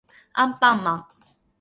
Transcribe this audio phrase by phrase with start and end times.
[0.33, 1.07] アンパンマン